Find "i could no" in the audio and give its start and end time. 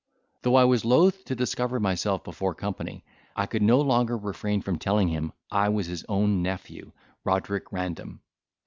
3.35-3.79